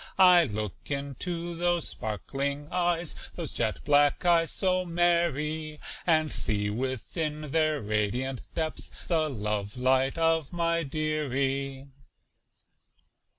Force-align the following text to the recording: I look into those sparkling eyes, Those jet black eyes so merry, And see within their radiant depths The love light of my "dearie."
I 0.17 0.45
look 0.45 0.73
into 0.89 1.55
those 1.55 1.89
sparkling 1.89 2.67
eyes, 2.71 3.13
Those 3.35 3.53
jet 3.53 3.83
black 3.85 4.25
eyes 4.25 4.49
so 4.49 4.83
merry, 4.83 5.79
And 6.07 6.31
see 6.31 6.71
within 6.71 7.51
their 7.51 7.79
radiant 7.81 8.41
depths 8.55 8.89
The 9.05 9.29
love 9.29 9.77
light 9.77 10.17
of 10.17 10.51
my 10.51 10.81
"dearie." 10.81 11.85